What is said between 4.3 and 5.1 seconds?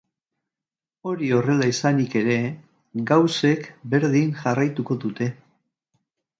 jarraituko